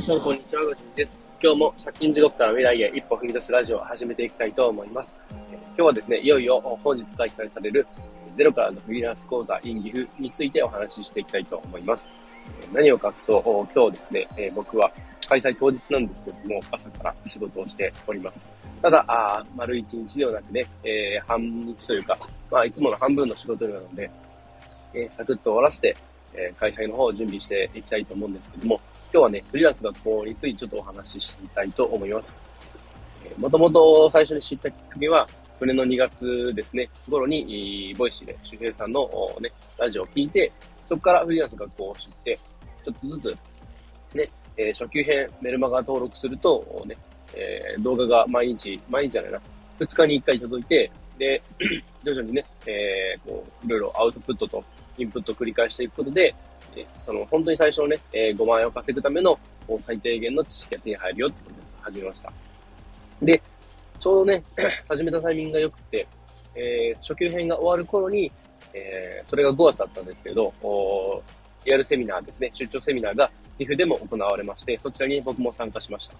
[0.00, 0.64] 皆さん、こんにちは。
[0.64, 1.22] ごじです。
[1.42, 5.18] 今日も借金地獄から未来へ一歩踏み出すラジオを始めていきたいと思います。
[5.28, 7.86] 今日はですね、いよいよ本日開催される
[8.34, 12.08] ゼロからのフリーランス講座インギフについてお話ししていきたいと思います。
[12.72, 13.42] 何を隠そう、
[13.74, 14.90] 今日ですね、僕は
[15.28, 18.46] 開催当日なんですけども、朝から仕事をしております。
[18.80, 22.16] ただ、あ丸一日ではなくね、えー、半日というか、
[22.50, 24.10] まあ、いつもの半分の仕事量なので、
[24.94, 25.94] えー、サクッと終わらせて、
[26.32, 28.80] えー、開催の方を準備していきたいと思うんですけども、
[29.12, 32.40] 今日はね、フリーランス学校についてちょっとお話ししてみたいと思います。
[33.24, 35.26] えー、もともと最初に知ったきっかけは、
[35.58, 39.10] 去年の2月ですね、頃に、 Voicy で周平さんの
[39.40, 40.52] ね、ラジオを聞いて、
[40.88, 42.38] そこからフリーランス学校を知って、
[42.84, 43.36] ちょっとず
[44.12, 46.96] つ、ね、えー、初級編メルマガ登録すると、ね、
[47.34, 49.40] えー、動画が毎日、毎日じゃないな、
[49.80, 51.42] 2日に1回届いて、で、
[52.04, 54.64] 徐々にね、えー、こう、いろいろアウトプットと
[54.98, 56.32] インプットを繰り返していくことで、
[57.10, 59.36] その、本当に最初のね、えー、5万円を稼ぐための
[59.80, 62.32] 最低限の知識が手に入るよってことで始めました。
[63.20, 63.42] で、
[63.98, 64.44] ちょうどね、
[64.88, 66.06] 始めたタイミングが良くて、
[66.54, 68.30] えー、初級編が終わる頃に、
[68.72, 71.20] えー、それが5月だったんですけど、お
[71.64, 76.14] リアルセミナーですね、出張セミナーが TIF でも行われまして、そちらに僕も参加しました。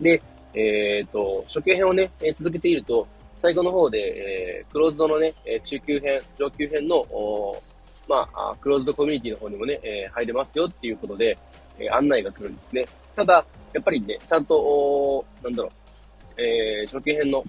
[0.00, 0.20] で、
[0.54, 5.32] えっ、ー、と、初級編をね、え、続けていると、最後の方で、えー、クローズドのね、
[5.64, 7.06] 中級編、上級編の、
[8.08, 11.38] まあ、クローズドコミュニティの方にもね、えー、入れますよっていうことで、
[11.78, 12.84] えー、案内が来るんですね。
[13.14, 15.68] ただ、やっぱりね、ちゃんと、なんだろ
[16.36, 17.44] う、えー、初級編の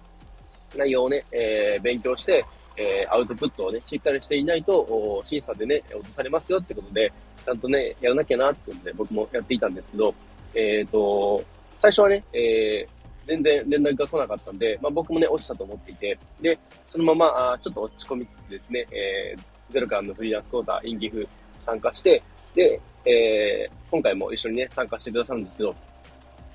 [0.75, 7.11] 内容をね、えー、勉強して、えー、アウトプットをね、しっかりしていないと、審査でね、落とされますよってことで、
[7.45, 10.13] ちゃんとね、やらなきゃなってことで僕もやっていたんですけど、
[10.55, 11.43] えっ、ー、と、
[11.81, 19.41] 最初はね、えー、全然連絡が来なかったんで、まあ僕もね、落ちたと思っていて、で、そのまま、あちょっと落ち込みつつですね、えー、
[19.73, 21.27] ゼロからのフリーランス講座、インギフ
[21.59, 22.23] 参加して、
[22.55, 25.75] で、えー、今回も一緒にね、参加してくださるんですけど、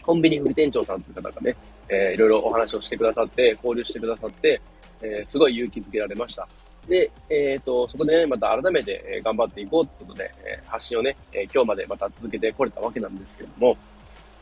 [0.03, 1.55] コンビニ副店長さんという方がね、
[1.89, 4.61] えー、いろいろお話をしてくださって、交流してくださって、
[5.03, 6.49] えー、すごい勇気づけられました。
[6.89, 13.77] で、えっ、ー、と、そこでね、また改めて、え、頑張っていこうってことで、え、発信をね、え、今日までまた続けてこれたわけなんですけれども、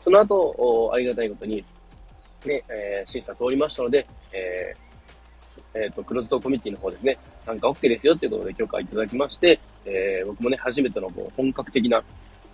[0.03, 1.57] その後、ありがたいことに、
[2.45, 4.86] ね、え、審査通りましたので、えー、
[5.83, 12.03] えっ、ー、と、クローズドコミュニティの方ですね、参加 OK ですよっていうことで許可いただきまして、えー、僕もね、初めてのこう本格的な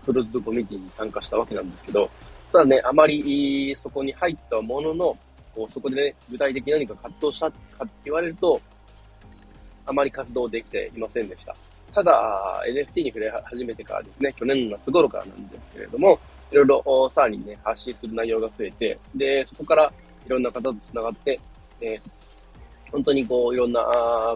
[0.06, 2.10] クローズドコミュニティに参加したわけなんですけど、
[2.52, 5.18] ただね、あまりそこに入ったものの、
[5.56, 8.62] こうそこでね、具体的に何か活動したかって言われると、
[9.86, 11.56] あまり活動できていませんでした。
[11.94, 16.20] ただ、NFT に触れ始めてからですね、去年の夏頃からなんですけれども、
[16.52, 19.92] いろいろさらにね、発信する内容が増えて、で、そこから
[20.26, 21.40] いろんな方と繋がって、
[21.82, 22.02] えー、
[22.94, 23.82] 本当にこう、いろんな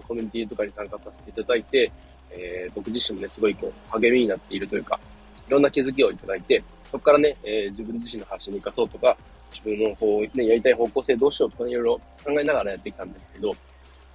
[0.07, 1.91] コミュニティとかに参加させていただいて、
[2.31, 4.99] えー、僕自身もね、すごいこう、励みになっているというか、
[5.47, 9.15] いろんな気づきをいただいて、そこからね、えー、自分自身の発信に活かそうとか、
[9.51, 13.55] 自分のこう、ね、やりたい方向性どうしようとか、ね、いろいろ考えながらやってきたんですけど、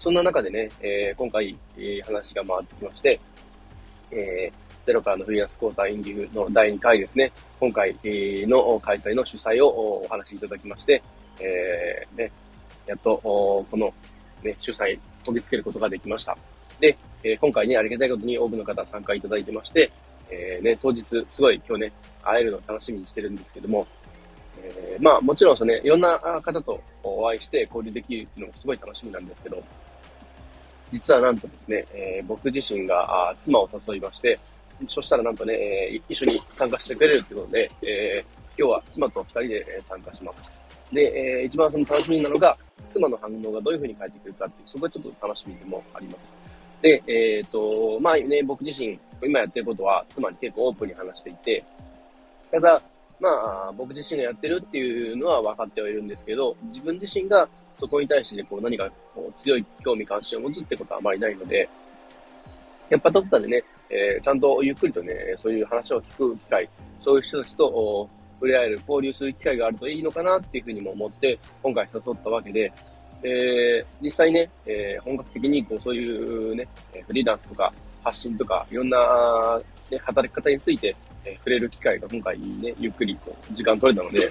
[0.01, 3.21] そんな中でね、えー、今回、えー、話が回ってきまして、
[4.11, 11.01] えー、ゼロからのフリーランスコーターインディフの第2回ですね、今回、えー、の開催の主催をお話しいただきまして、
[11.41, 12.33] えー、ね、
[12.87, 13.95] やっと、この
[14.43, 16.37] ね、主催、こぎつけることができました。
[16.81, 19.91] で、えー、今回ね、ありがたいことに多くの方参加いただいてまして、
[20.31, 21.93] えー、ね、当日、すごい今日ね、
[22.23, 23.87] 会えるの楽しみにしてるんですけども、
[24.65, 29.63] えー、まあもちろんそのね、いろんな方とお会いして交流できるのもすごい楽しみなんですけど、
[30.91, 34.39] 実はなんとですね、えー、僕自身が妻を誘いまして、
[34.87, 38.25] そしたらなんとね、えー、一緒に参加してくれるってことで、えー、
[38.59, 40.63] 今日は妻と二人で参加します。
[40.93, 42.57] で、えー、一番その楽しみなのが、
[42.89, 46.37] 妻の反応がどういう風に返ってくるかっていう、そこはちょっと楽しみでもあります。
[46.83, 51.65] で、えっ、ー、と、まあね、僕自身、今やってることは妻に結構オープンに話していて、
[52.51, 52.83] ただ、
[53.21, 53.29] ま
[53.69, 61.69] あ、僕自身がやってるっていうのは分かってはいるんですけど、自分自身がそこに対してねこう何かこう強い興味関心を持つってことはあまりないので、
[62.91, 66.69] やっぱどっかでね、えー、ちゃんとゆっくりとね、そういう話を聞く機会、
[66.99, 68.11] そういう人たちと
[68.43, 72.73] 触れ合える、交流する機会があるといいのかなっていうふうにも思って、今回誘ったわけで、
[73.23, 76.67] えー、実際ね、えー、本格的にこうそういうね、
[77.07, 77.73] フリーランスとか
[78.03, 80.95] 発信とか、いろんな、ね、働き方について、
[81.25, 84.29] え、触れる機会が今回ね、ゆっくりこう時間取れたので、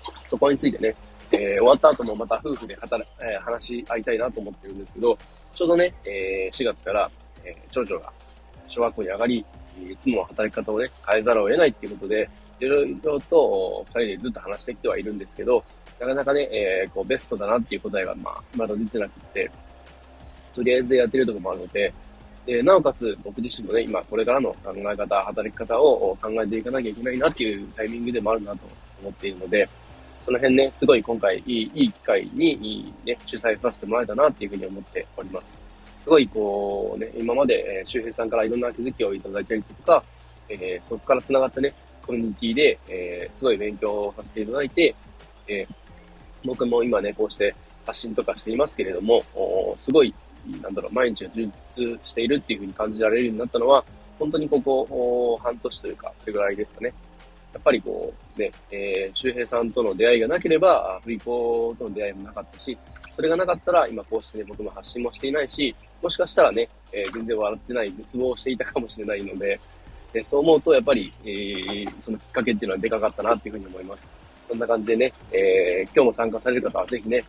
[0.00, 0.96] そこについてね、
[1.32, 5.18] えー、終わった後もまた夫婦で働、えー、話し合いたいなと思ってるんですけど、
[5.52, 7.10] ちょうどね、えー、4月から、
[7.44, 8.10] えー、長女が
[8.66, 9.44] 小学校に上がり、
[9.78, 12.28] いつも働き方をね、変えざるを得ないっていうことで、
[12.60, 15.64] いろいろと二人でずっと話してきてはいるんですけど、
[16.00, 19.50] なかなかね、えー、こうベストだなっていう答えが、まあ、まだ出てなくて、
[20.54, 21.92] とりあえずやってるとこもあるので、
[22.46, 28.58] で、なおかつ僕自身もね、今これからの考え方、働き方を考えていかなきゃいけないなっていうタイミングでもあるなと
[29.00, 29.68] 思っているので、
[30.22, 35.58] その辺ね、すごい今回いいいい機会にいい、ね、主催させてもらえたなっていうふうに思っております。
[36.02, 40.02] すごいこうね、今まで、え、周平さんからいろんな気づきをいただいたりとか、
[40.48, 41.72] えー、そこから繋がったね、
[42.04, 44.94] コミュニティで、えー、すごい勉強させていただいて、
[45.46, 45.64] え、
[46.44, 47.54] 僕も今ね、こうして
[47.86, 49.22] 発信とかしていますけれども、
[49.76, 50.12] すごい、
[50.60, 53.84] なんだろう、毎日が充実しているっていうふうに感じられるようになったのは、
[54.18, 56.92] 本当にここ、半年というか、それぐらいですかね。
[57.52, 62.76] やっぱりこう、ね、えー、周平さんとの出会いがなければ、振り子との出会いもなかったし、
[63.14, 69.58] それがなかったら、今こうしてね、僕も発信もしていないし、もしかしたらね、えー、全然笑ってない、絶望していたかもしれないので、
[70.12, 74.08] でそう思うと、やっぱり、えー、そのきっかけっていうのはでかかったなっていうふうに思います。
[74.40, 77.24] そんな感じでね、えー、今日も参加される方はぜひね、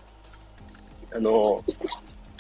[1.14, 1.64] あの、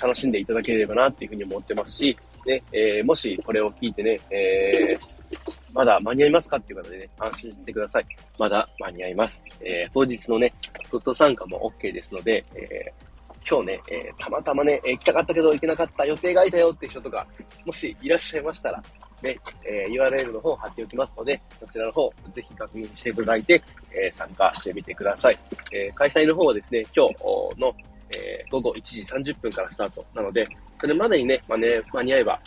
[0.01, 8.05] 楽しんでいただければなっていうふうに思ってますし、ね、えー、もしこれを聞いてね、えー、まだ間に合いますかっていう方でね、安心してください。
[8.37, 9.43] まだ間に合います。
[9.61, 10.53] えー、当日のね、
[10.91, 13.12] トット参加も OK ですので、えー、
[13.49, 17.25] 今日ね、えー、たまたまね、えー、行きたかったけど行けなかった予定がいたよっていう人とか、
[17.65, 18.81] もしいらっしゃいましたら、
[19.21, 23.61] ね、えー、URL の方を貼っておきますので、そちらの方、ぜひ確認していただいて、
[23.91, 25.37] え、参加してみてください。
[25.71, 27.73] え、開催の方はですね、今日の、
[28.17, 30.47] え、午後1時30分からスタートなので、
[30.79, 32.39] それまでにね、まあね、間に合えば、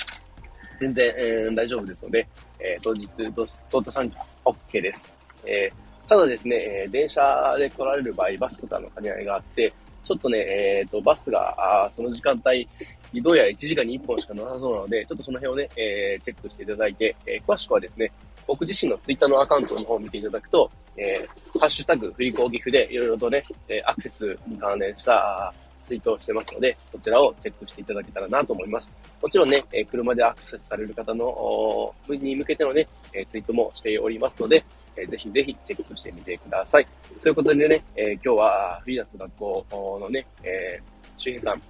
[0.78, 2.28] 全然、え、大丈夫ですので、
[2.60, 5.10] え、当日、トート参加 OK です。
[5.46, 5.70] え、
[6.06, 9.72] ただですね、え、電車で来られる場合、バスとかの兼ね合いがあって、
[10.06, 12.68] ちょっとね、えっ、ー、と、バスが、あその時間帯、
[13.20, 18.12] どうやら1時間に1本しかなさそうなので、ちょっとその辺をね、えー、チェックしていただいて、えー、詳しくはですね、
[18.46, 28.92] 僕自身のツイッターのアカウントの方を見ていただくと、えー、ハッシュタグ、振り子岐阜でいろいろとね、えアクセスに関連したツイートをしてますので、こちらをチェックしていただけたらなと思います。
[29.20, 34.64] もちろんね、え車でアクセスされる方の、に向けてのね、えツイートもしておりますので、
[34.96, 36.86] えぜひぜひチェックしてみてください。
[37.22, 41.62] ということでね、えー、今日はフリーランス学校のね、えー、周平さん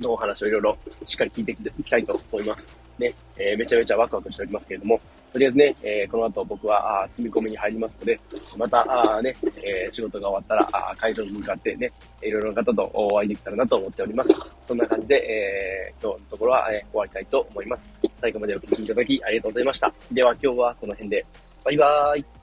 [0.00, 2.68] のお話をいろいろしっかり聞いていきたいと思います。
[2.98, 5.00] ね、えー、めちゃめちゃワクワクしておりますけれども、
[5.32, 8.20] とりあえずね、えー、この後僕はあ積み込みに入りますので、
[8.58, 9.34] またあね、
[9.64, 11.90] えー、仕事が終わったら会場に向かってね、
[12.20, 14.58] いろいろな方とお会いできたらなと思っております。
[14.66, 17.88] そんな感じで、えー、今日のところは、え、終わりたいと思います。
[18.14, 19.92] 最後までお聞きいただきありがとうございました。
[20.12, 21.24] では今日はこの辺で、
[21.64, 22.39] バイバーイ。